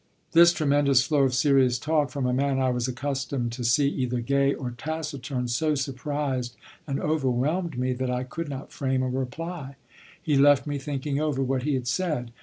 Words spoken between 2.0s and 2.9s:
from a man I was